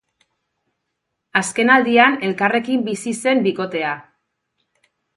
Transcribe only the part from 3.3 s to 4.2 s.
bikotea.